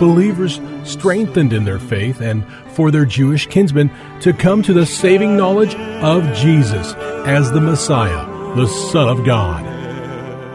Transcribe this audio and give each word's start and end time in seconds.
Believers 0.00 0.62
strengthened 0.82 1.52
in 1.52 1.64
their 1.64 1.78
faith 1.78 2.22
and 2.22 2.42
for 2.72 2.90
their 2.90 3.04
Jewish 3.04 3.46
kinsmen 3.46 3.90
to 4.20 4.32
come 4.32 4.62
to 4.62 4.72
the 4.72 4.86
saving 4.86 5.36
knowledge 5.36 5.74
of 5.74 6.24
Jesus 6.34 6.94
as 7.26 7.52
the 7.52 7.60
Messiah, 7.60 8.24
the 8.56 8.66
Son 8.66 9.08
of 9.10 9.26
God. 9.26 9.62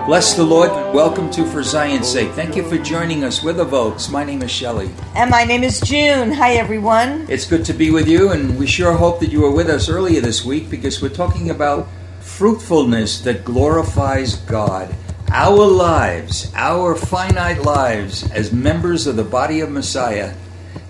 Bless 0.08 0.34
the 0.34 0.44
Lord. 0.44 0.72
Welcome 0.96 1.30
to 1.30 1.46
For 1.46 1.62
Zion's 1.62 2.08
Sake. 2.08 2.32
Thank 2.32 2.56
you 2.56 2.68
for 2.68 2.80
joining 2.80 3.24
us. 3.24 3.44
We're 3.44 3.54
the 3.54 3.66
Volks. 3.66 4.10
My 4.10 4.24
name 4.24 4.42
is 4.42 4.52
Shelly. 4.52 4.90
And 5.16 5.30
my 5.30 5.44
name 5.44 5.64
is 5.64 5.80
June. 5.80 6.32
Hi, 6.32 6.54
everyone. 6.54 7.28
It's 7.30 7.46
good 7.46 7.66
to 7.66 7.74
be 7.74 7.92
with 7.92 8.08
you, 8.08 8.32
and 8.32 8.58
we 8.58 8.66
sure 8.66 8.94
hope 8.94 9.20
that 9.20 9.32
you 9.32 9.42
were 9.42 9.52
with 9.52 9.70
us 9.70 9.90
earlier 9.90 10.22
this 10.22 10.44
week 10.44 10.72
because 10.72 11.04
we're 11.04 11.10
talking 11.10 11.52
about 11.52 11.88
fruitfulness 12.20 13.22
that 13.22 13.46
glorifies 13.46 14.38
God. 14.38 14.92
Our 15.32 15.66
lives, 15.66 16.52
our 16.56 16.96
finite 16.96 17.64
lives 17.64 18.30
as 18.32 18.54
members 18.54 19.08
of 19.08 19.16
the 19.16 19.24
body 19.24 19.60
of 19.60 19.72
Messiah, 19.72 20.34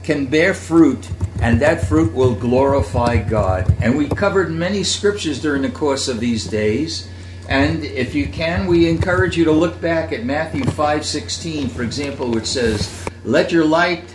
can 0.03 0.27
bear 0.27 0.53
fruit, 0.53 1.09
and 1.41 1.59
that 1.61 1.87
fruit 1.87 2.13
will 2.13 2.35
glorify 2.35 3.17
God. 3.17 3.75
And 3.81 3.97
we 3.97 4.07
covered 4.07 4.51
many 4.51 4.83
scriptures 4.83 5.41
during 5.41 5.63
the 5.63 5.69
course 5.69 6.07
of 6.07 6.19
these 6.19 6.45
days. 6.45 7.07
And 7.47 7.83
if 7.83 8.13
you 8.13 8.27
can, 8.27 8.67
we 8.67 8.89
encourage 8.89 9.37
you 9.37 9.45
to 9.45 9.51
look 9.51 9.79
back 9.81 10.11
at 10.11 10.25
Matthew 10.25 10.63
5:16, 10.63 11.69
for 11.69 11.81
example, 11.81 12.29
which 12.29 12.45
says, 12.45 12.89
"Let 13.23 13.51
your 13.51 13.65
light 13.65 14.13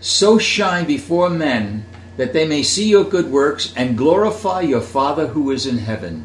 so 0.00 0.38
shine 0.38 0.84
before 0.84 1.30
men 1.30 1.84
that 2.16 2.32
they 2.32 2.46
may 2.46 2.62
see 2.62 2.88
your 2.88 3.04
good 3.04 3.30
works 3.30 3.72
and 3.74 3.96
glorify 3.96 4.60
your 4.60 4.80
Father 4.80 5.28
who 5.28 5.50
is 5.50 5.66
in 5.66 5.78
heaven." 5.78 6.24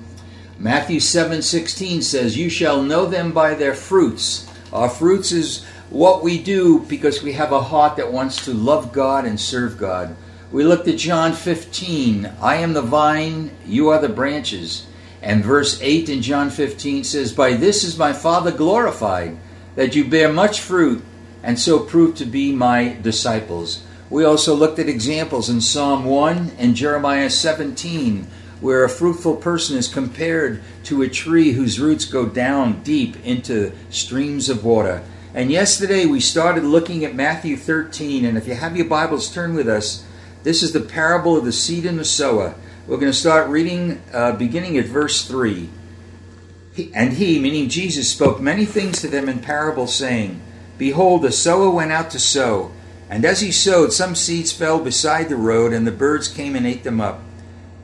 Matthew 0.64 1.00
7:16 1.00 2.04
says, 2.04 2.38
"You 2.38 2.48
shall 2.48 2.84
know 2.84 3.08
them 3.08 3.32
by 3.32 3.56
their 3.56 3.74
fruits." 3.74 4.46
Our 4.72 4.90
fruits 4.90 5.32
is 5.32 5.62
what 5.90 6.24
we 6.24 6.38
do 6.38 6.86
because 6.88 7.24
we 7.24 7.32
have 7.32 7.52
a 7.52 7.64
heart 7.64 7.96
that 7.96 8.14
wants 8.14 8.46
to 8.46 8.54
love 8.54 8.94
God 8.94 9.26
and 9.26 9.40
serve 9.40 9.80
God. 9.80 10.16
We 10.52 10.64
looked 10.64 10.88
at 10.88 10.98
John 10.98 11.34
15, 11.34 12.30
"I 12.40 12.58
am 12.58 12.74
the 12.74 12.84
vine, 12.84 13.50
you 13.68 13.90
are 13.90 14.00
the 14.00 14.08
branches." 14.08 14.84
And 15.24 15.44
verse 15.44 15.80
8 15.82 16.10
in 16.10 16.22
John 16.22 16.52
15 16.52 17.04
says, 17.04 17.32
"By 17.32 17.54
this 17.54 17.84
is 17.84 17.98
my 17.98 18.14
Father 18.14 18.52
glorified, 18.52 19.38
that 19.76 19.96
you 19.96 20.06
bear 20.06 20.32
much 20.32 20.62
fruit 20.62 21.02
and 21.44 21.58
so 21.58 21.80
prove 21.80 22.14
to 22.18 22.26
be 22.26 22.52
my 22.52 22.98
disciples." 23.02 23.80
We 24.12 24.24
also 24.24 24.54
looked 24.54 24.78
at 24.78 24.88
examples 24.88 25.50
in 25.50 25.62
Psalm 25.62 26.06
1 26.06 26.52
and 26.60 26.76
Jeremiah 26.76 27.32
17 27.32 28.28
where 28.62 28.84
a 28.84 28.90
fruitful 28.90 29.36
person 29.36 29.76
is 29.76 29.88
compared 29.88 30.62
to 30.84 31.02
a 31.02 31.10
tree 31.10 31.52
whose 31.52 31.80
roots 31.80 32.06
go 32.06 32.28
down 32.28 32.82
deep 32.84 33.18
into 33.26 33.74
streams 33.90 34.48
of 34.48 34.64
water. 34.64 35.04
And 35.34 35.52
yesterday 35.52 36.06
we 36.06 36.20
started 36.20 36.64
looking 36.64 37.04
at 37.04 37.16
Matthew 37.16 37.58
13, 37.58 38.24
and 38.24 38.38
if 38.38 38.48
you 38.48 38.54
have 38.54 38.78
your 38.78 38.86
Bibles, 38.86 39.34
turn 39.34 39.56
with 39.56 39.68
us. 39.68 40.06
This 40.44 40.62
is 40.62 40.74
the 40.74 40.80
parable 40.80 41.38
of 41.38 41.46
the 41.46 41.52
seed 41.52 41.86
and 41.86 41.98
the 41.98 42.06
sower. 42.06 42.56
We're 42.88 42.98
going 42.98 43.12
to 43.12 43.18
start 43.18 43.50
reading 43.50 44.02
uh, 44.14 44.34
beginning 44.34 44.78
at 44.78 44.86
verse 44.86 45.28
3. 45.28 45.70
He, 46.74 46.92
and 46.94 47.14
he, 47.14 47.40
meaning 47.40 47.70
Jesus, 47.70 48.12
spoke 48.12 48.40
many 48.40 48.66
things 48.66 49.02
to 49.02 49.08
them 49.08 49.28
in 49.28 49.40
parables, 49.40 49.96
saying, 49.96 50.42
Behold, 50.78 51.22
the 51.22 51.32
sower 51.32 51.70
went 51.70 51.92
out 51.92 52.12
to 52.12 52.20
sow. 52.20 52.72
And 53.10 53.26
as 53.26 53.42
he 53.42 53.52
sowed, 53.52 53.92
some 53.94 54.16
seeds 54.16 54.52
fell 54.52 54.80
beside 54.80 55.30
the 55.30 55.36
road, 55.36 55.74
and 55.74 55.86
the 55.86 55.92
birds 55.92 56.28
came 56.28 56.56
and 56.56 56.66
ate 56.66 56.84
them 56.84 57.02
up. 57.02 57.22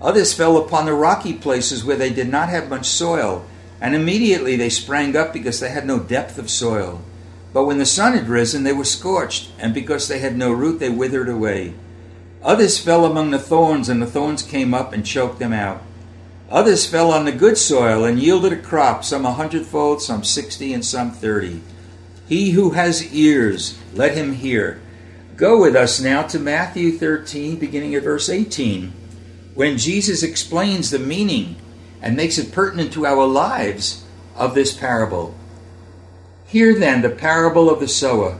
Others 0.01 0.33
fell 0.33 0.57
upon 0.57 0.85
the 0.85 0.93
rocky 0.93 1.33
places 1.33 1.83
where 1.83 1.97
they 1.97 2.11
did 2.11 2.29
not 2.29 2.49
have 2.49 2.69
much 2.69 2.85
soil, 2.85 3.45
and 3.81 3.95
immediately 3.95 4.55
they 4.55 4.69
sprang 4.69 5.15
up 5.15 5.33
because 5.33 5.59
they 5.59 5.69
had 5.69 5.85
no 5.85 5.99
depth 5.99 6.37
of 6.37 6.49
soil. 6.49 7.01
But 7.51 7.65
when 7.65 7.79
the 7.79 7.85
sun 7.85 8.13
had 8.13 8.29
risen, 8.29 8.63
they 8.63 8.73
were 8.73 8.85
scorched, 8.85 9.49
and 9.57 9.73
because 9.73 10.07
they 10.07 10.19
had 10.19 10.37
no 10.37 10.51
root, 10.51 10.79
they 10.79 10.89
withered 10.89 11.29
away. 11.29 11.73
Others 12.43 12.79
fell 12.79 13.05
among 13.05 13.31
the 13.31 13.39
thorns, 13.39 13.89
and 13.89 13.99
the 14.01 14.05
thorns 14.05 14.43
came 14.43 14.73
up 14.73 14.93
and 14.93 15.05
choked 15.05 15.39
them 15.39 15.53
out. 15.53 15.81
Others 16.51 16.85
fell 16.85 17.11
on 17.11 17.25
the 17.25 17.31
good 17.31 17.57
soil 17.57 18.05
and 18.05 18.19
yielded 18.19 18.53
a 18.53 18.57
crop, 18.57 19.03
some 19.03 19.25
a 19.25 19.33
hundredfold, 19.33 20.01
some 20.01 20.23
sixty, 20.23 20.73
and 20.73 20.85
some 20.85 21.11
thirty. 21.11 21.61
He 22.27 22.51
who 22.51 22.71
has 22.71 23.13
ears, 23.13 23.77
let 23.93 24.15
him 24.15 24.33
hear. 24.33 24.79
Go 25.35 25.59
with 25.59 25.75
us 25.75 25.99
now 25.99 26.23
to 26.23 26.39
Matthew 26.39 26.91
13, 26.97 27.57
beginning 27.57 27.95
at 27.95 28.03
verse 28.03 28.29
18 28.29 28.93
when 29.57 29.75
Jesus 29.75 30.21
explains 30.21 30.91
the 30.91 30.99
meaning 30.99 31.55
and 31.99 32.15
makes 32.15 32.37
it 32.37 32.51
pertinent 32.51 32.93
to 32.93 33.07
our 33.07 33.25
lives 33.25 34.05
of 34.35 34.53
this 34.53 34.71
parable. 34.71 35.33
Hear 36.45 36.77
then 36.77 37.01
the 37.01 37.09
parable 37.09 37.67
of 37.67 37.79
the 37.79 37.87
sower. 37.87 38.37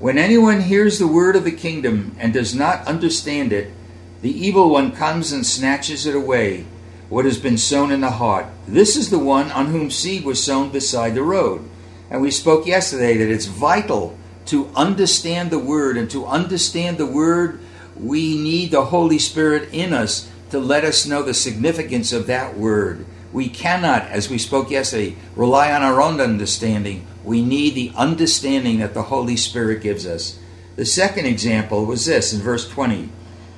When 0.00 0.18
anyone 0.18 0.60
hears 0.60 0.98
the 0.98 1.06
word 1.06 1.34
of 1.34 1.44
the 1.44 1.50
kingdom 1.50 2.14
and 2.18 2.34
does 2.34 2.54
not 2.54 2.86
understand 2.86 3.54
it, 3.54 3.72
the 4.20 4.38
evil 4.38 4.68
one 4.68 4.92
comes 4.92 5.32
and 5.32 5.46
snatches 5.46 6.04
it 6.04 6.14
away, 6.14 6.66
what 7.08 7.24
has 7.24 7.38
been 7.38 7.56
sown 7.56 7.90
in 7.90 8.02
the 8.02 8.10
heart. 8.10 8.44
This 8.68 8.96
is 8.96 9.08
the 9.08 9.18
one 9.18 9.50
on 9.52 9.68
whom 9.68 9.90
seed 9.90 10.26
was 10.26 10.44
sown 10.44 10.68
beside 10.68 11.14
the 11.14 11.22
road. 11.22 11.66
And 12.10 12.20
we 12.20 12.30
spoke 12.30 12.66
yesterday 12.66 13.16
that 13.16 13.32
it's 13.32 13.46
vital 13.46 14.14
to 14.44 14.68
understand 14.76 15.50
the 15.50 15.58
word, 15.58 15.96
and 15.96 16.10
to 16.10 16.26
understand 16.26 16.98
the 16.98 17.06
word, 17.06 17.60
we 17.96 18.36
need 18.36 18.72
the 18.72 18.84
Holy 18.84 19.18
Spirit 19.18 19.70
in 19.72 19.94
us 19.94 20.29
to 20.50 20.58
let 20.58 20.84
us 20.84 21.06
know 21.06 21.22
the 21.22 21.34
significance 21.34 22.12
of 22.12 22.26
that 22.26 22.56
word. 22.56 23.06
We 23.32 23.48
cannot, 23.48 24.02
as 24.08 24.28
we 24.28 24.38
spoke 24.38 24.70
yesterday, 24.70 25.16
rely 25.36 25.72
on 25.72 25.82
our 25.82 26.02
own 26.02 26.20
understanding. 26.20 27.06
We 27.22 27.42
need 27.42 27.74
the 27.74 27.92
understanding 27.96 28.78
that 28.80 28.94
the 28.94 29.04
Holy 29.04 29.36
Spirit 29.36 29.82
gives 29.82 30.06
us. 30.06 30.38
The 30.76 30.86
second 30.86 31.26
example 31.26 31.84
was 31.84 32.06
this 32.06 32.32
in 32.32 32.40
verse 32.40 32.68
20 32.68 33.08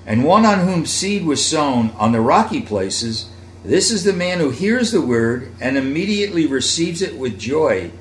And 0.04 0.24
one 0.24 0.44
on 0.44 0.66
whom 0.66 0.84
seed 0.84 1.24
was 1.24 1.44
sown 1.44 1.90
on 1.98 2.12
the 2.12 2.20
rocky 2.20 2.60
places, 2.60 3.30
this 3.64 3.90
is 3.90 4.02
the 4.02 4.12
man 4.12 4.40
who 4.40 4.50
hears 4.50 4.90
the 4.90 5.00
word 5.00 5.52
and 5.60 5.78
immediately 5.78 6.46
receives 6.46 7.00
it 7.00 7.16
with 7.16 7.38
joy. 7.38 7.92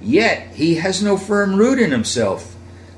Yet 0.00 0.54
he 0.54 0.76
has 0.76 1.02
no 1.02 1.18
firm 1.18 1.56
root 1.56 1.78
in 1.78 1.90
himself, 1.90 2.56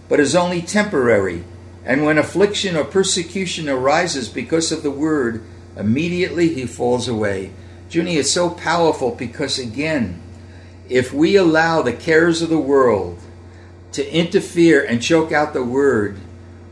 but 0.09 0.21
is 0.21 0.37
only 0.37 0.63
temporary. 0.63 1.45
And 1.85 2.05
when 2.05 2.19
affliction 2.19 2.77
or 2.77 2.85
persecution 2.85 3.69
arises 3.69 4.29
because 4.29 4.71
of 4.71 4.83
the 4.83 4.91
word, 4.91 5.45
immediately 5.77 6.55
he 6.55 6.67
falls 6.67 7.09
away. 7.09 7.53
Junie, 7.91 8.17
it's 8.17 8.31
so 8.31 8.51
powerful 8.51 9.11
because, 9.15 9.59
again, 9.59 10.23
if 10.89 11.13
we 11.13 11.37
allow 11.37 11.83
the 11.83 11.93
cares 11.93 12.43
of 12.43 12.49
the 12.49 12.59
world 12.59 13.19
to 13.93 14.15
interfere 14.15 14.85
and 14.85 15.03
choke 15.03 15.33
out 15.33 15.53
the 15.53 15.65
word, 15.65 16.19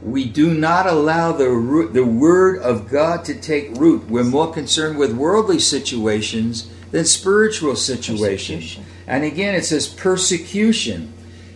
we 0.03 0.25
do 0.25 0.55
not 0.55 0.87
allow 0.87 1.33
the 1.33 1.51
root, 1.51 1.93
the 1.93 2.07
word 2.07 2.59
of 2.63 2.89
God 2.89 3.25
to 3.27 3.35
take 3.35 3.77
root. 3.77 4.09
We're 4.09 4.25
more 4.25 4.53
concerned 4.53 4.99
with 4.99 5.13
worldly 5.13 5.59
situations 5.59 6.71
than 6.91 7.05
spiritual 7.05 7.77
situations. 7.77 8.79
And 9.07 9.25
again, 9.25 9.55
it 9.55 9.65
says 9.65 9.89
persecution. 9.89 11.13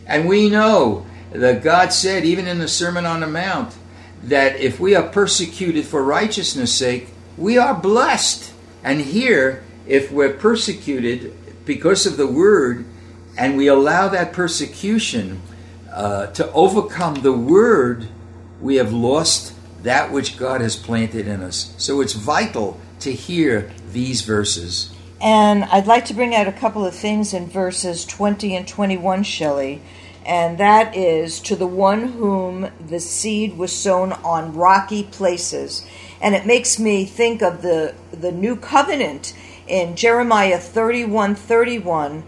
And 0.07 0.29
we 0.29 0.51
know 0.51 1.07
that 1.35 1.63
God 1.63 1.93
said, 1.93 2.25
even 2.25 2.47
in 2.47 2.59
the 2.59 2.69
Sermon 2.69 3.05
on 3.05 3.21
the 3.21 3.27
Mount, 3.27 3.75
that 4.23 4.59
if 4.61 4.79
we 4.81 4.95
are 4.95 5.03
persecuted 5.03 5.85
for 5.85 6.03
righteousness' 6.03 6.73
sake, 6.73 7.09
we 7.37 7.59
are 7.59 7.75
blessed. 7.75 8.53
And 8.83 9.01
here, 9.01 9.65
if 9.87 10.11
we're 10.13 10.33
persecuted 10.33 11.35
because 11.67 12.07
of 12.07 12.17
the 12.17 12.27
word, 12.27 12.87
and 13.37 13.57
we 13.57 13.67
allow 13.67 14.09
that 14.09 14.33
persecution 14.33 15.43
uh, 15.93 16.29
to 16.29 16.51
overcome 16.53 17.17
the 17.17 17.33
word, 17.33 18.09
we 18.61 18.77
have 18.77 18.93
lost 18.93 19.55
that 19.83 20.13
which 20.13 20.37
God 20.37 20.61
has 20.61 20.77
planted 20.77 21.27
in 21.27 21.43
us. 21.43 21.75
So 21.77 22.01
it's 22.01 22.13
vital 22.13 22.81
to 23.01 23.13
hear 23.13 23.73
these 23.91 24.23
verses. 24.23 24.93
And 25.21 25.65
I'd 25.65 25.87
like 25.87 26.05
to 26.07 26.15
bring 26.15 26.35
out 26.35 26.47
a 26.47 26.53
couple 26.53 26.87
of 26.87 26.95
things 26.95 27.35
in 27.35 27.49
verses 27.49 28.05
20 28.05 28.55
and 28.57 28.69
21, 28.69 29.23
Shelly. 29.25 29.83
And 30.27 30.57
that 30.59 30.97
is 30.97 31.39
to 31.41 31.57
the 31.57 31.67
one 31.67 32.13
whom 32.13 32.71
the 32.81 33.01
seed 33.01 33.59
was 33.59 33.77
sown 33.77 34.13
on 34.13 34.55
rocky 34.55 35.03
places. 35.03 35.87
And 36.21 36.35
it 36.35 36.47
makes 36.47 36.79
me 36.79 37.05
think 37.05 37.43
of 37.43 37.61
the, 37.61 37.95
the 38.11 38.33
new 38.33 38.57
covenant 38.57 39.35
in 39.67 39.97
Jeremiah 39.97 40.59
31 40.59 41.35
31. 41.35 42.23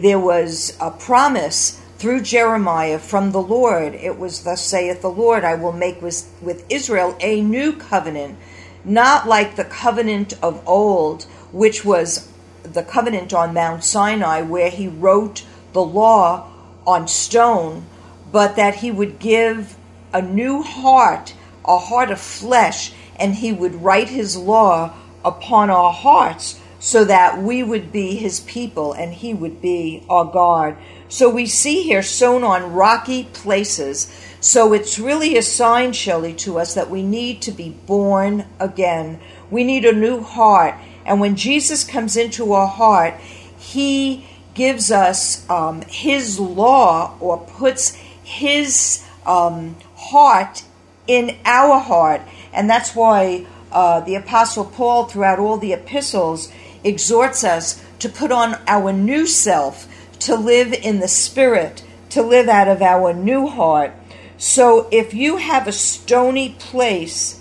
There 0.00 0.18
was 0.18 0.76
a 0.80 0.90
promise 0.90 1.80
through 1.98 2.22
Jeremiah 2.22 2.98
from 2.98 3.32
the 3.32 3.42
Lord. 3.42 3.94
It 3.94 4.18
was, 4.18 4.42
Thus 4.42 4.64
saith 4.64 5.02
the 5.02 5.10
Lord, 5.10 5.44
I 5.44 5.54
will 5.54 5.72
make 5.72 6.00
with, 6.02 6.30
with 6.40 6.64
Israel 6.70 7.16
a 7.20 7.40
new 7.40 7.72
covenant, 7.72 8.38
not 8.84 9.28
like 9.28 9.56
the 9.56 9.64
covenant 9.64 10.34
of 10.42 10.62
old, 10.66 11.24
which 11.52 11.84
was 11.84 12.28
the 12.62 12.82
covenant 12.82 13.32
on 13.32 13.54
Mount 13.54 13.84
Sinai, 13.84 14.42
where 14.42 14.70
he 14.70 14.88
wrote 14.88 15.44
the 15.72 15.84
law 15.84 16.50
on 16.86 17.08
stone, 17.08 17.84
but 18.30 18.56
that 18.56 18.76
he 18.76 18.90
would 18.90 19.18
give 19.18 19.76
a 20.12 20.22
new 20.22 20.62
heart, 20.62 21.34
a 21.64 21.78
heart 21.78 22.10
of 22.10 22.20
flesh, 22.20 22.92
and 23.18 23.34
he 23.34 23.52
would 23.52 23.74
write 23.74 24.08
his 24.08 24.36
law 24.36 24.94
upon 25.24 25.70
our 25.70 25.92
hearts 25.92 26.60
so 26.78 27.04
that 27.04 27.42
we 27.42 27.62
would 27.62 27.90
be 27.90 28.14
his 28.14 28.40
people 28.40 28.92
and 28.92 29.12
he 29.12 29.34
would 29.34 29.60
be 29.60 30.04
our 30.08 30.24
God. 30.24 30.76
So 31.08 31.28
we 31.28 31.46
see 31.46 31.82
here 31.82 32.02
sown 32.02 32.44
on 32.44 32.72
rocky 32.72 33.24
places. 33.24 34.12
So 34.40 34.72
it's 34.72 34.98
really 34.98 35.36
a 35.36 35.42
sign, 35.42 35.92
Shelly, 35.92 36.34
to 36.34 36.58
us 36.58 36.74
that 36.74 36.90
we 36.90 37.02
need 37.02 37.42
to 37.42 37.52
be 37.52 37.70
born 37.70 38.46
again. 38.60 39.20
We 39.50 39.64
need 39.64 39.84
a 39.84 39.92
new 39.92 40.20
heart. 40.20 40.74
And 41.04 41.20
when 41.20 41.36
Jesus 41.36 41.84
comes 41.84 42.16
into 42.16 42.52
our 42.52 42.68
heart, 42.68 43.14
he 43.58 44.26
gives 44.56 44.90
us 44.90 45.48
um, 45.50 45.82
his 45.82 46.40
law 46.40 47.14
or 47.20 47.38
puts 47.38 47.94
his 48.24 49.04
um, 49.26 49.76
heart 49.94 50.64
in 51.06 51.36
our 51.44 51.78
heart. 51.78 52.22
And 52.54 52.68
that's 52.68 52.96
why 52.96 53.46
uh, 53.70 54.00
the 54.00 54.14
Apostle 54.14 54.64
Paul, 54.64 55.04
throughout 55.04 55.38
all 55.38 55.58
the 55.58 55.74
epistles, 55.74 56.50
exhorts 56.82 57.44
us 57.44 57.84
to 57.98 58.08
put 58.08 58.32
on 58.32 58.58
our 58.66 58.92
new 58.92 59.26
self, 59.26 59.86
to 60.20 60.34
live 60.34 60.72
in 60.72 61.00
the 61.00 61.08
Spirit, 61.08 61.84
to 62.10 62.22
live 62.22 62.48
out 62.48 62.66
of 62.66 62.80
our 62.80 63.12
new 63.12 63.46
heart. 63.46 63.92
So 64.38 64.88
if 64.90 65.12
you 65.12 65.36
have 65.36 65.68
a 65.68 65.72
stony 65.72 66.56
place, 66.58 67.40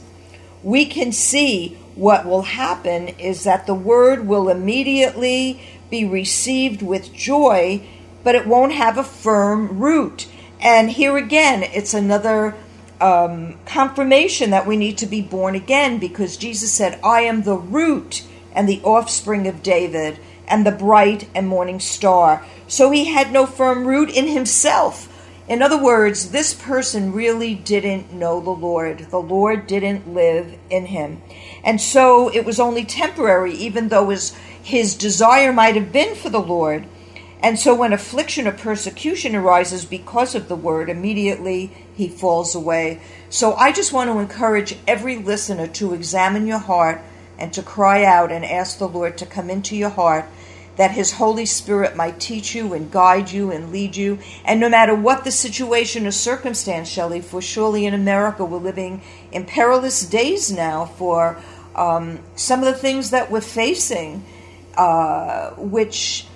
we 0.63 0.85
can 0.85 1.13
see 1.13 1.77
what 1.95 2.25
will 2.25 2.41
happen 2.41 3.07
is 3.07 3.45
that 3.45 3.68
the 3.68 3.73
word 3.73 4.27
will 4.27 4.50
immediately 4.50 5.61
be 5.95 6.03
received 6.03 6.81
with 6.81 7.13
joy, 7.13 7.81
but 8.21 8.36
it 8.36 8.45
won't 8.45 8.74
have 8.74 8.97
a 8.97 9.03
firm 9.03 9.80
root. 9.80 10.27
And 10.59 10.92
here 10.92 11.15
again, 11.15 11.63
it's 11.63 11.94
another 11.94 12.53
um, 13.00 13.57
confirmation 13.65 14.50
that 14.50 14.68
we 14.68 14.75
need 14.75 14.97
to 14.97 15.06
be 15.06 15.21
born 15.21 15.56
again 15.56 15.97
because 15.97 16.36
Jesus 16.36 16.74
said, 16.74 17.00
I 17.01 17.21
am 17.21 17.44
the 17.44 17.56
root 17.56 18.24
and 18.51 18.68
the 18.68 18.81
offspring 18.83 19.47
of 19.47 19.63
David 19.63 20.19
and 20.50 20.65
the 20.65 20.71
bright 20.71 21.30
and 21.33 21.47
morning 21.47 21.80
star. 21.80 22.45
So 22.68 22.92
he 22.92 23.06
had 23.06 23.31
no 23.31 23.45
firm 23.45 23.88
root 23.88 24.09
in 24.09 24.27
himself. 24.27 25.07
In 25.47 25.62
other 25.62 25.81
words, 25.81 26.31
this 26.31 26.56
person 26.56 27.13
really 27.13 27.53
didn't 27.53 28.12
know 28.12 28.42
the 28.42 28.50
Lord. 28.50 29.07
The 29.12 29.21
Lord 29.21 29.68
didn't 29.68 30.12
live 30.12 30.57
in 30.71 30.88
him. 30.88 31.21
And 31.63 31.80
so 31.80 32.30
it 32.33 32.45
was 32.45 32.59
only 32.59 32.83
temporary, 32.83 33.53
even 33.53 33.89
though 33.89 34.09
his, 34.09 34.33
his 34.63 34.95
desire 34.95 35.53
might 35.53 35.75
have 35.75 35.92
been 35.92 36.15
for 36.15 36.31
the 36.31 36.42
Lord. 36.42 36.88
And 37.44 37.59
so 37.59 37.75
when 37.75 37.94
affliction 37.94 38.47
or 38.47 38.53
persecution 38.53 39.36
arises 39.36 39.86
because 39.86 40.33
of 40.33 40.47
the 40.47 40.56
word, 40.56 40.89
immediately 40.89 41.71
he 41.94 42.07
falls 42.07 42.56
away. 42.56 43.01
So 43.30 43.53
I 43.53 43.71
just 43.71 43.94
want 43.94 44.09
to 44.09 44.18
encourage 44.18 44.75
every 44.88 45.18
listener 45.18 45.68
to 45.68 45.94
examine 45.94 46.47
your 46.47 46.57
heart 46.57 47.01
and 47.38 47.53
to 47.53 47.62
cry 47.62 48.03
out 48.03 48.31
and 48.31 48.44
ask 48.44 48.80
the 48.80 48.88
Lord 48.88 49.15
to 49.19 49.27
come 49.27 49.51
into 49.51 49.75
your 49.75 49.89
heart 49.89 50.25
that 50.77 50.92
His 50.92 51.13
Holy 51.13 51.45
Spirit 51.45 51.95
might 51.95 52.19
teach 52.19 52.54
you 52.54 52.74
and 52.74 52.92
guide 52.92 53.31
you 53.31 53.51
and 53.51 53.72
lead 53.72 53.95
you. 53.95 54.19
And 54.44 54.60
no 54.60 54.69
matter 54.69 54.94
what 54.94 55.24
the 55.24 55.31
situation 55.31 56.06
or 56.06 56.12
circumstance, 56.12 56.89
Shelly, 56.89 57.22
for 57.22 57.42
surely 57.42 57.86
in 57.86 57.94
America 57.94 58.44
we're 58.44 58.57
living 58.57 59.01
in 59.31 59.45
perilous 59.45 60.06
days 60.06 60.51
now 60.51 60.86
for 60.86 61.38
um, 61.75 62.19
some 62.36 62.60
of 62.60 62.66
the 62.66 62.80
things 62.80 63.12
that 63.12 63.30
we're 63.31 63.42
facing, 63.42 64.25
uh, 64.75 65.51
which 65.51 66.27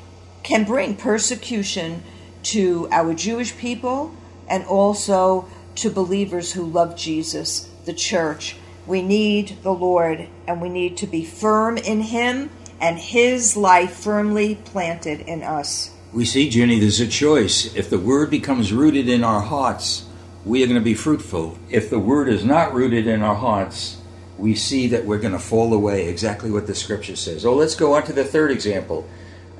can 0.44 0.63
bring 0.63 0.95
persecution 0.95 2.03
to 2.42 2.88
our 2.92 3.13
Jewish 3.13 3.57
people 3.57 4.13
and 4.47 4.63
also 4.65 5.47
to 5.75 5.89
believers 5.89 6.53
who 6.53 6.63
love 6.63 6.97
Jesus, 6.97 7.69
the 7.85 7.94
church. 7.94 8.56
We 8.88 9.01
need 9.01 9.57
the 9.62 9.74
Lord 9.74 10.27
and 10.47 10.62
we 10.62 10.69
need 10.69 10.97
to 10.97 11.07
be 11.07 11.24
firm 11.24 11.77
in 11.77 12.01
Him 12.01 12.50
and 12.81 12.97
His 12.97 13.57
life 13.57 13.93
firmly 13.93 14.55
planted 14.55 15.21
in 15.21 15.43
us. 15.43 15.91
We 16.11 16.25
see, 16.25 16.49
Jenny, 16.49 16.79
there's 16.79 16.99
a 16.99 17.07
choice. 17.07 17.75
If 17.75 17.89
the 17.89 17.99
Word 17.99 18.29
becomes 18.31 18.73
rooted 18.73 19.07
in 19.07 19.23
our 19.23 19.41
hearts, 19.41 20.05
we 20.45 20.63
are 20.63 20.67
going 20.67 20.79
to 20.79 20.83
be 20.83 20.93
fruitful. 20.93 21.57
If 21.69 21.89
the 21.89 21.99
Word 21.99 22.29
is 22.29 22.43
not 22.43 22.73
rooted 22.73 23.05
in 23.05 23.21
our 23.21 23.35
hearts, 23.35 23.97
we 24.37 24.55
see 24.55 24.87
that 24.87 25.05
we're 25.05 25.19
going 25.19 25.33
to 25.33 25.39
fall 25.39 25.73
away, 25.73 26.07
exactly 26.07 26.49
what 26.49 26.65
the 26.65 26.73
Scripture 26.75 27.15
says. 27.15 27.45
Oh, 27.45 27.54
let's 27.54 27.75
go 27.75 27.94
on 27.94 28.04
to 28.04 28.13
the 28.13 28.23
third 28.23 28.51
example. 28.51 29.07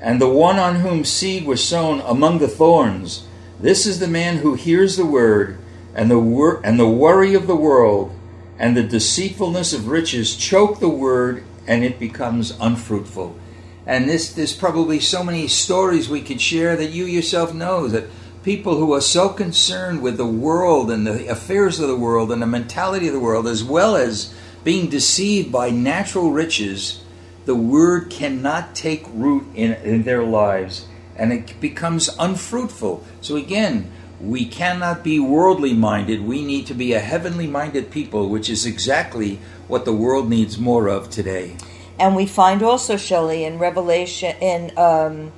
And 0.00 0.20
the 0.20 0.28
one 0.28 0.58
on 0.58 0.76
whom 0.76 1.04
seed 1.04 1.44
was 1.44 1.62
sown 1.62 2.00
among 2.00 2.38
the 2.38 2.48
thorns, 2.48 3.26
this 3.60 3.86
is 3.86 4.00
the 4.00 4.08
man 4.08 4.38
who 4.38 4.54
hears 4.54 4.96
the 4.96 5.06
Word, 5.06 5.58
and 5.94 6.10
the, 6.10 6.18
wor- 6.18 6.60
and 6.64 6.80
the 6.80 6.88
worry 6.88 7.34
of 7.34 7.46
the 7.46 7.56
world 7.56 8.16
and 8.60 8.76
the 8.76 8.82
deceitfulness 8.82 9.72
of 9.72 9.88
riches 9.88 10.36
choke 10.36 10.80
the 10.80 10.88
Word, 10.88 11.42
and 11.66 11.84
it 11.84 11.98
becomes 11.98 12.56
unfruitful. 12.60 13.38
And 13.86 14.08
this, 14.08 14.32
there's 14.32 14.54
probably 14.54 15.00
so 15.00 15.24
many 15.24 15.48
stories 15.48 16.08
we 16.08 16.22
could 16.22 16.40
share 16.40 16.76
that 16.76 16.90
you 16.90 17.04
yourself 17.04 17.54
know 17.54 17.88
that 17.88 18.08
people 18.42 18.76
who 18.76 18.92
are 18.92 19.00
so 19.00 19.28
concerned 19.28 20.02
with 20.02 20.16
the 20.16 20.26
world 20.26 20.90
and 20.90 21.06
the 21.06 21.26
affairs 21.26 21.80
of 21.80 21.88
the 21.88 21.96
world 21.96 22.30
and 22.30 22.40
the 22.40 22.46
mentality 22.46 23.06
of 23.08 23.14
the 23.14 23.20
world, 23.20 23.46
as 23.46 23.64
well 23.64 23.96
as 23.96 24.34
being 24.64 24.88
deceived 24.88 25.50
by 25.50 25.70
natural 25.70 26.30
riches, 26.30 27.02
the 27.46 27.54
word 27.54 28.10
cannot 28.10 28.74
take 28.74 29.04
root 29.08 29.46
in, 29.54 29.72
in 29.72 30.02
their 30.02 30.22
lives 30.22 30.86
and 31.20 31.34
it 31.34 31.60
becomes 31.60 32.08
unfruitful. 32.18 33.04
So, 33.20 33.36
again, 33.36 33.92
we 34.20 34.46
cannot 34.46 35.04
be 35.04 35.20
worldly 35.20 35.74
minded. 35.74 36.22
We 36.22 36.42
need 36.42 36.66
to 36.68 36.74
be 36.74 36.94
a 36.94 36.98
heavenly 36.98 37.46
minded 37.46 37.90
people, 37.90 38.30
which 38.30 38.48
is 38.48 38.64
exactly 38.64 39.38
what 39.70 39.84
the 39.84 39.92
world 39.92 40.28
needs 40.28 40.58
more 40.58 40.88
of 40.88 41.08
today. 41.08 41.56
And 41.98 42.16
we 42.16 42.26
find 42.26 42.62
also, 42.62 42.96
Shelly, 42.96 43.44
in 43.44 43.58
Revelation, 43.58 44.34
in 44.40 44.76
um, 44.78 45.32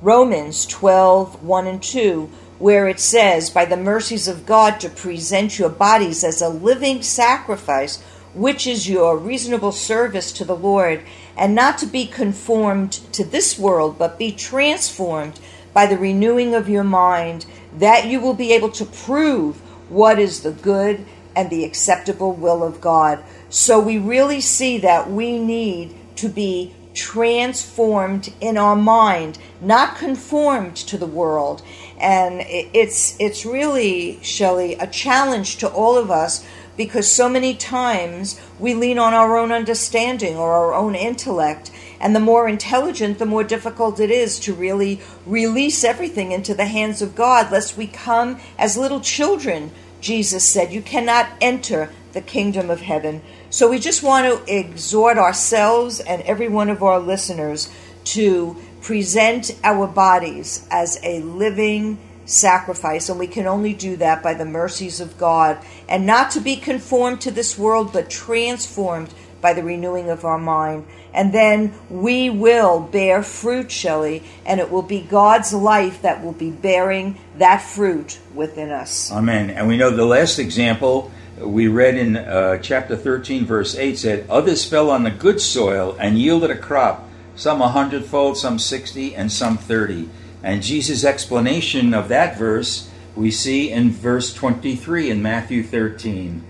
Romans 0.00 0.66
12 0.66 1.42
1 1.42 1.66
and 1.66 1.82
2, 1.82 2.30
where 2.58 2.86
it 2.86 3.00
says, 3.00 3.50
By 3.50 3.64
the 3.64 3.76
mercies 3.76 4.28
of 4.28 4.46
God, 4.46 4.78
to 4.80 4.88
present 4.88 5.58
your 5.58 5.70
bodies 5.70 6.22
as 6.22 6.42
a 6.42 6.48
living 6.48 7.02
sacrifice, 7.02 8.02
which 8.34 8.66
is 8.66 8.88
your 8.88 9.16
reasonable 9.16 9.72
service 9.72 10.32
to 10.32 10.44
the 10.44 10.56
Lord, 10.56 11.02
and 11.36 11.54
not 11.54 11.78
to 11.78 11.86
be 11.86 12.06
conformed 12.06 12.92
to 13.12 13.24
this 13.24 13.58
world, 13.58 13.98
but 13.98 14.18
be 14.18 14.32
transformed 14.32 15.40
by 15.72 15.86
the 15.86 15.98
renewing 15.98 16.54
of 16.54 16.68
your 16.68 16.84
mind, 16.84 17.46
that 17.78 18.06
you 18.06 18.20
will 18.20 18.34
be 18.34 18.52
able 18.52 18.70
to 18.70 18.84
prove 18.84 19.56
what 19.88 20.18
is 20.18 20.42
the 20.42 20.52
good 20.52 21.06
and 21.34 21.50
the 21.50 21.64
acceptable 21.64 22.32
will 22.32 22.62
of 22.62 22.80
God. 22.80 23.22
So 23.48 23.80
we 23.80 23.98
really 23.98 24.40
see 24.40 24.78
that 24.78 25.10
we 25.10 25.38
need 25.38 25.94
to 26.16 26.28
be 26.28 26.74
transformed 26.94 28.32
in 28.40 28.58
our 28.58 28.76
mind, 28.76 29.38
not 29.60 29.96
conformed 29.96 30.76
to 30.76 30.98
the 30.98 31.06
world. 31.06 31.62
And 31.98 32.42
it's 32.46 33.16
it's 33.18 33.46
really, 33.46 34.18
Shelly, 34.22 34.74
a 34.74 34.86
challenge 34.86 35.56
to 35.58 35.68
all 35.68 35.96
of 35.96 36.10
us 36.10 36.44
because 36.76 37.10
so 37.10 37.28
many 37.28 37.54
times 37.54 38.40
we 38.58 38.74
lean 38.74 38.98
on 38.98 39.14
our 39.14 39.36
own 39.36 39.52
understanding 39.52 40.36
or 40.36 40.52
our 40.52 40.74
own 40.74 40.94
intellect. 40.94 41.70
And 42.00 42.16
the 42.16 42.20
more 42.20 42.48
intelligent, 42.48 43.18
the 43.18 43.26
more 43.26 43.44
difficult 43.44 44.00
it 44.00 44.10
is 44.10 44.40
to 44.40 44.54
really 44.54 45.00
release 45.24 45.84
everything 45.84 46.32
into 46.32 46.54
the 46.54 46.66
hands 46.66 47.00
of 47.00 47.14
God, 47.14 47.52
lest 47.52 47.76
we 47.76 47.86
come 47.86 48.40
as 48.58 48.76
little 48.76 49.00
children. 49.00 49.70
Jesus 50.02 50.46
said, 50.46 50.72
You 50.72 50.82
cannot 50.82 51.30
enter 51.40 51.90
the 52.12 52.20
kingdom 52.20 52.68
of 52.68 52.82
heaven. 52.82 53.22
So 53.48 53.70
we 53.70 53.78
just 53.78 54.02
want 54.02 54.26
to 54.26 54.54
exhort 54.54 55.16
ourselves 55.16 56.00
and 56.00 56.20
every 56.22 56.48
one 56.48 56.68
of 56.68 56.82
our 56.82 56.98
listeners 56.98 57.72
to 58.04 58.56
present 58.82 59.56
our 59.62 59.86
bodies 59.86 60.66
as 60.70 60.98
a 61.02 61.20
living 61.20 61.98
sacrifice, 62.24 63.08
and 63.08 63.18
we 63.18 63.26
can 63.26 63.46
only 63.46 63.72
do 63.72 63.96
that 63.96 64.22
by 64.22 64.34
the 64.34 64.44
mercies 64.44 65.00
of 65.00 65.18
God, 65.18 65.58
and 65.88 66.06
not 66.06 66.30
to 66.32 66.40
be 66.40 66.56
conformed 66.56 67.20
to 67.22 67.30
this 67.30 67.58
world, 67.58 67.92
but 67.92 68.10
transformed 68.10 69.12
by 69.42 69.52
the 69.52 69.62
renewing 69.62 70.08
of 70.08 70.24
our 70.24 70.38
mind. 70.38 70.86
And 71.12 71.34
then 71.34 71.74
we 71.90 72.30
will 72.30 72.80
bear 72.80 73.22
fruit, 73.22 73.70
Shelly, 73.70 74.22
and 74.46 74.60
it 74.60 74.70
will 74.70 74.82
be 74.82 75.02
God's 75.02 75.52
life 75.52 76.00
that 76.00 76.24
will 76.24 76.32
be 76.32 76.50
bearing 76.50 77.18
that 77.36 77.58
fruit 77.58 78.18
within 78.34 78.70
us. 78.70 79.12
Amen. 79.12 79.50
And 79.50 79.68
we 79.68 79.76
know 79.76 79.90
the 79.90 80.06
last 80.06 80.38
example 80.38 81.10
we 81.38 81.66
read 81.66 81.96
in 81.96 82.16
uh, 82.16 82.58
chapter 82.58 82.96
13, 82.96 83.44
verse 83.44 83.74
8 83.74 83.98
said, 83.98 84.30
Others 84.30 84.64
fell 84.64 84.90
on 84.90 85.02
the 85.02 85.10
good 85.10 85.40
soil 85.40 85.96
and 85.98 86.18
yielded 86.18 86.50
a 86.50 86.56
crop, 86.56 87.08
some 87.34 87.60
a 87.60 87.68
hundredfold, 87.68 88.38
some 88.38 88.58
sixty, 88.58 89.14
and 89.14 89.30
some 89.30 89.58
thirty. 89.58 90.08
And 90.42 90.62
Jesus' 90.62 91.04
explanation 91.04 91.94
of 91.94 92.08
that 92.08 92.38
verse 92.38 92.90
we 93.14 93.30
see 93.30 93.70
in 93.70 93.90
verse 93.90 94.32
23 94.32 95.10
in 95.10 95.22
Matthew 95.22 95.62
13. 95.62 96.42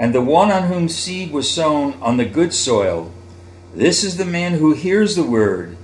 And 0.00 0.14
the 0.14 0.22
one 0.22 0.50
on 0.50 0.68
whom 0.68 0.88
seed 0.88 1.30
was 1.30 1.50
sown 1.50 1.92
on 2.00 2.16
the 2.16 2.24
good 2.24 2.54
soil, 2.54 3.12
this 3.74 4.02
is 4.02 4.16
the 4.16 4.24
man 4.24 4.54
who 4.54 4.72
hears 4.72 5.14
the 5.14 5.22
word, 5.22 5.76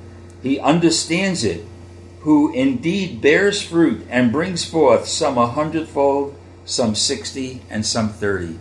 he 0.43 0.59
understands 0.59 1.45
it, 1.45 1.67
who 2.21 2.51
indeed 2.55 3.21
bears 3.21 3.61
fruit 3.61 4.07
and 4.09 4.33
brings 4.33 4.65
forth 4.65 5.07
some 5.07 5.37
a 5.37 5.47
hundredfold, 5.47 6.35
some 6.65 6.95
sixty, 6.95 7.61
and 7.69 7.85
some 7.85 8.09
thirty. 8.09 8.59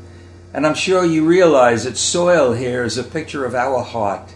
And 0.54 0.68
I'm 0.68 0.76
sure 0.76 1.06
you 1.06 1.26
realize 1.26 1.86
that 1.86 1.96
soil 1.96 2.52
here 2.52 2.84
is 2.84 2.98
a 2.98 3.04
picture 3.04 3.46
of 3.46 3.56
our 3.56 3.82
heart. 3.82 4.36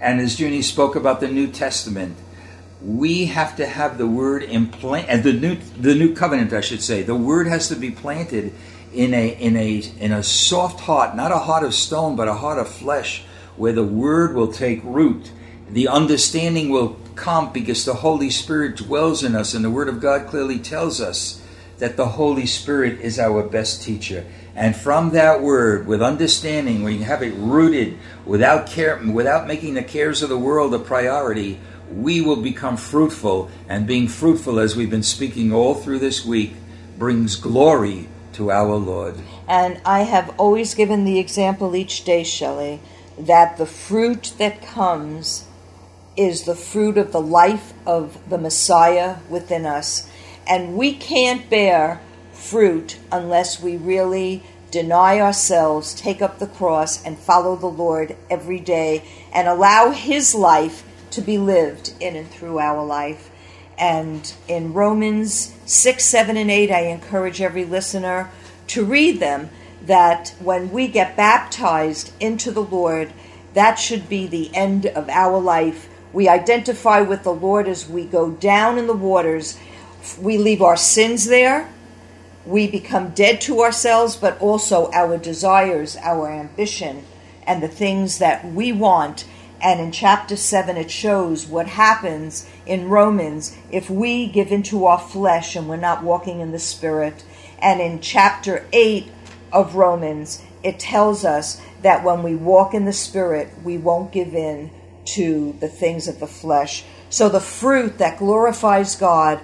And 0.00 0.20
as 0.20 0.40
Junie 0.40 0.62
spoke 0.62 0.96
about 0.96 1.20
the 1.20 1.28
New 1.28 1.46
Testament, 1.46 2.16
we 2.82 3.26
have 3.26 3.54
to 3.56 3.66
have 3.66 3.96
the 3.96 4.08
word 4.08 4.42
implant 4.42 5.08
and 5.08 5.20
uh, 5.20 5.22
the 5.22 5.32
new 5.34 5.54
the 5.78 5.94
new 5.94 6.14
covenant 6.16 6.52
I 6.52 6.60
should 6.60 6.82
say 6.82 7.02
the 7.02 7.14
word 7.14 7.46
has 7.46 7.68
to 7.68 7.76
be 7.76 7.92
planted 7.92 8.52
in 8.92 9.14
a 9.14 9.28
in 9.28 9.56
a 9.56 9.78
in 9.98 10.12
a 10.12 10.22
soft 10.22 10.80
heart 10.80 11.14
not 11.14 11.32
a 11.32 11.38
heart 11.38 11.64
of 11.64 11.74
stone 11.74 12.16
but 12.16 12.28
a 12.28 12.34
heart 12.34 12.58
of 12.58 12.68
flesh 12.68 13.22
where 13.56 13.72
the 13.72 13.84
word 13.84 14.34
will 14.34 14.52
take 14.52 14.80
root 14.82 15.30
the 15.70 15.88
understanding 15.88 16.70
will 16.70 16.98
come 17.14 17.52
because 17.52 17.84
the 17.84 17.94
holy 17.94 18.30
spirit 18.30 18.76
dwells 18.76 19.22
in 19.22 19.34
us 19.34 19.54
and 19.54 19.64
the 19.64 19.70
word 19.70 19.88
of 19.88 20.00
God 20.00 20.26
clearly 20.26 20.58
tells 20.58 21.00
us 21.00 21.42
that 21.78 21.96
the 21.96 22.06
holy 22.06 22.46
spirit 22.46 23.00
is 23.00 23.18
our 23.18 23.42
best 23.42 23.82
teacher 23.82 24.24
and 24.54 24.74
from 24.74 25.10
that 25.10 25.42
word 25.42 25.86
with 25.86 26.02
understanding 26.02 26.82
we 26.82 27.02
have 27.02 27.22
it 27.22 27.34
rooted 27.34 27.98
without 28.24 28.66
care 28.66 28.96
without 29.04 29.46
making 29.46 29.74
the 29.74 29.82
cares 29.82 30.22
of 30.22 30.28
the 30.28 30.38
world 30.38 30.72
a 30.74 30.78
priority 30.78 31.60
we 31.90 32.20
will 32.20 32.36
become 32.36 32.76
fruitful. 32.76 33.50
And 33.68 33.86
being 33.86 34.08
fruitful, 34.08 34.58
as 34.58 34.76
we've 34.76 34.90
been 34.90 35.02
speaking 35.02 35.52
all 35.52 35.74
through 35.74 36.00
this 36.00 36.24
week, 36.24 36.54
brings 36.98 37.36
glory 37.36 38.08
to 38.38 38.50
our 38.52 38.76
Lord. 38.76 39.16
And 39.46 39.80
I 39.84 40.02
have 40.02 40.32
always 40.38 40.74
given 40.74 41.04
the 41.04 41.18
example 41.18 41.76
each 41.76 42.04
day, 42.04 42.24
Shelly, 42.24 42.80
that 43.18 43.58
the 43.58 43.66
fruit 43.66 44.32
that 44.38 44.62
comes 44.62 45.44
is 46.16 46.44
the 46.44 46.54
fruit 46.54 46.96
of 46.96 47.12
the 47.12 47.20
life 47.20 47.72
of 47.84 48.30
the 48.30 48.38
Messiah 48.38 49.16
within 49.28 49.66
us. 49.66 50.08
And 50.46 50.76
we 50.76 50.94
can't 50.94 51.50
bear 51.50 52.00
fruit 52.32 52.98
unless 53.10 53.60
we 53.60 53.76
really 53.76 54.44
deny 54.70 55.20
ourselves, 55.20 55.94
take 55.94 56.22
up 56.22 56.38
the 56.38 56.46
cross, 56.46 57.04
and 57.04 57.18
follow 57.18 57.56
the 57.56 57.66
Lord 57.66 58.16
every 58.30 58.60
day 58.60 59.02
and 59.32 59.48
allow 59.48 59.90
His 59.90 60.34
life 60.34 60.84
to 61.10 61.20
be 61.20 61.38
lived 61.38 61.92
in 62.00 62.14
and 62.14 62.30
through 62.30 62.58
our 62.60 62.84
life. 62.84 63.30
And 63.78 64.32
in 64.48 64.72
Romans 64.72 65.54
6, 65.66 66.04
7, 66.04 66.36
and 66.36 66.50
8, 66.50 66.70
I 66.70 66.80
encourage 66.86 67.40
every 67.40 67.64
listener 67.64 68.30
to 68.68 68.84
read 68.84 69.20
them 69.20 69.50
that 69.82 70.34
when 70.40 70.70
we 70.70 70.88
get 70.88 71.16
baptized 71.16 72.12
into 72.20 72.50
the 72.50 72.62
Lord, 72.62 73.12
that 73.54 73.76
should 73.76 74.08
be 74.08 74.26
the 74.26 74.54
end 74.54 74.86
of 74.86 75.08
our 75.08 75.40
life. 75.40 75.88
We 76.12 76.28
identify 76.28 77.00
with 77.00 77.22
the 77.22 77.32
Lord 77.32 77.68
as 77.68 77.88
we 77.88 78.04
go 78.04 78.30
down 78.30 78.78
in 78.78 78.86
the 78.86 78.94
waters. 78.94 79.58
We 80.20 80.38
leave 80.38 80.60
our 80.62 80.76
sins 80.76 81.26
there. 81.26 81.72
We 82.44 82.66
become 82.66 83.10
dead 83.10 83.40
to 83.42 83.60
ourselves, 83.60 84.16
but 84.16 84.40
also 84.40 84.90
our 84.92 85.18
desires, 85.18 85.96
our 85.96 86.30
ambition, 86.30 87.04
and 87.46 87.62
the 87.62 87.68
things 87.68 88.18
that 88.18 88.44
we 88.44 88.72
want 88.72 89.24
and 89.60 89.80
in 89.80 89.90
chapter 89.90 90.36
7, 90.36 90.76
it 90.76 90.90
shows 90.90 91.46
what 91.46 91.66
happens 91.66 92.48
in 92.64 92.88
Romans 92.88 93.56
if 93.70 93.90
we 93.90 94.28
give 94.28 94.52
into 94.52 94.86
our 94.86 94.98
flesh 94.98 95.56
and 95.56 95.68
we're 95.68 95.76
not 95.76 96.04
walking 96.04 96.40
in 96.40 96.52
the 96.52 96.58
Spirit. 96.60 97.24
And 97.60 97.80
in 97.80 98.00
chapter 98.00 98.66
8 98.72 99.10
of 99.52 99.74
Romans, 99.74 100.42
it 100.62 100.78
tells 100.78 101.24
us 101.24 101.60
that 101.82 102.04
when 102.04 102.22
we 102.22 102.36
walk 102.36 102.72
in 102.72 102.84
the 102.84 102.92
Spirit, 102.92 103.50
we 103.64 103.78
won't 103.78 104.12
give 104.12 104.32
in 104.32 104.70
to 105.06 105.56
the 105.58 105.68
things 105.68 106.06
of 106.06 106.20
the 106.20 106.26
flesh. 106.26 106.84
So 107.10 107.28
the 107.28 107.40
fruit 107.40 107.98
that 107.98 108.18
glorifies 108.18 108.94
God 108.94 109.40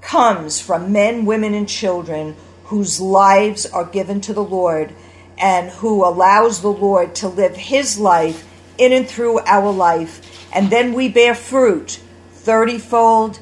comes 0.00 0.60
from 0.60 0.92
men, 0.92 1.24
women, 1.24 1.54
and 1.54 1.68
children 1.68 2.36
whose 2.64 3.00
lives 3.00 3.66
are 3.66 3.84
given 3.84 4.20
to 4.20 4.34
the 4.34 4.44
Lord 4.44 4.94
and 5.36 5.70
who 5.70 6.04
allows 6.04 6.60
the 6.60 6.68
Lord 6.68 7.14
to 7.16 7.28
live 7.28 7.56
his 7.56 7.98
life 7.98 8.48
in 8.78 8.92
and 8.92 9.08
through 9.08 9.40
our 9.40 9.70
life, 9.70 10.48
and 10.52 10.70
then 10.70 10.92
we 10.92 11.08
bear 11.08 11.34
fruit 11.34 12.00
30 12.32 12.78
fold, 12.78 13.40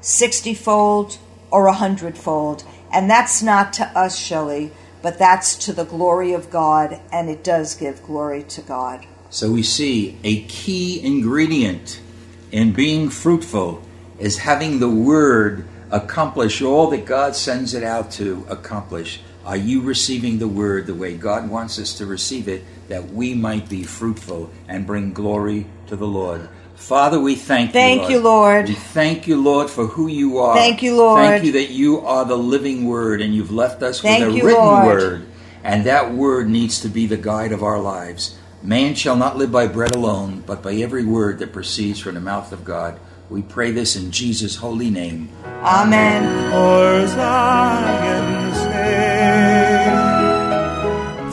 60 0.00 0.54
fold, 0.54 1.18
or 1.50 1.66
a 1.66 1.72
hundredfold. 1.72 2.64
And 2.92 3.08
that's 3.08 3.42
not 3.42 3.72
to 3.74 3.86
us, 3.98 4.18
Shelly, 4.18 4.72
but 5.02 5.18
that's 5.18 5.56
to 5.66 5.72
the 5.72 5.84
glory 5.84 6.32
of 6.32 6.50
God, 6.50 7.00
and 7.12 7.28
it 7.28 7.44
does 7.44 7.74
give 7.74 8.02
glory 8.02 8.42
to 8.44 8.62
God. 8.62 9.06
So 9.30 9.50
we 9.50 9.62
see 9.62 10.18
a 10.22 10.42
key 10.44 11.04
ingredient 11.04 12.00
in 12.52 12.72
being 12.72 13.10
fruitful 13.10 13.82
is 14.18 14.38
having 14.38 14.78
the 14.78 14.88
word 14.88 15.66
accomplish 15.90 16.62
all 16.62 16.88
that 16.90 17.04
God 17.04 17.34
sends 17.34 17.74
it 17.74 17.82
out 17.82 18.10
to 18.12 18.46
accomplish. 18.48 19.20
Are 19.44 19.56
you 19.56 19.82
receiving 19.82 20.38
the 20.38 20.48
word 20.48 20.86
the 20.86 20.94
way 20.94 21.16
God 21.16 21.50
wants 21.50 21.78
us 21.78 21.92
to 21.98 22.06
receive 22.06 22.48
it, 22.48 22.64
that 22.88 23.10
we 23.10 23.34
might 23.34 23.68
be 23.68 23.82
fruitful 23.84 24.50
and 24.68 24.86
bring 24.86 25.12
glory 25.12 25.66
to 25.86 25.96
the 25.96 26.06
Lord? 26.06 26.48
Father, 26.74 27.20
we 27.20 27.34
thank, 27.34 27.72
thank 27.72 28.10
you, 28.10 28.18
Lord. 28.18 28.18
you, 28.18 28.20
Lord. 28.20 28.68
We 28.68 28.74
thank 28.74 29.26
you, 29.26 29.40
Lord, 29.40 29.70
for 29.70 29.86
who 29.86 30.06
you 30.08 30.38
are. 30.38 30.56
Thank 30.56 30.82
you, 30.82 30.96
Lord. 30.96 31.20
Thank 31.20 31.44
you 31.44 31.52
that 31.52 31.70
you 31.70 32.00
are 32.00 32.24
the 32.24 32.36
living 32.36 32.86
word 32.86 33.20
and 33.22 33.34
you've 33.34 33.52
left 33.52 33.82
us 33.82 34.00
thank 34.00 34.26
with 34.26 34.34
a 34.34 34.38
you, 34.38 34.44
written 34.44 34.64
Lord. 34.64 34.86
word. 34.86 35.26
And 35.62 35.84
that 35.86 36.12
word 36.12 36.48
needs 36.48 36.80
to 36.80 36.88
be 36.88 37.06
the 37.06 37.16
guide 37.16 37.52
of 37.52 37.62
our 37.62 37.80
lives. 37.80 38.36
Man 38.62 38.94
shall 38.94 39.16
not 39.16 39.36
live 39.36 39.52
by 39.52 39.66
bread 39.66 39.94
alone, 39.94 40.42
but 40.46 40.62
by 40.62 40.74
every 40.74 41.04
word 41.04 41.38
that 41.38 41.52
proceeds 41.52 42.00
from 42.00 42.14
the 42.14 42.20
mouth 42.20 42.52
of 42.52 42.64
God. 42.64 42.98
We 43.30 43.42
pray 43.42 43.70
this 43.70 43.96
in 43.96 44.10
Jesus' 44.10 44.56
holy 44.56 44.90
name. 44.90 45.30
Amen. 45.44 46.50
For 46.50 47.06
Zion's 47.06 48.53
sake. 48.53 48.53